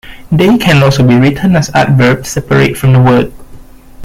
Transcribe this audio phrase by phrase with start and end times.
[0.31, 3.31] They can also be written as adverbs separate from the word.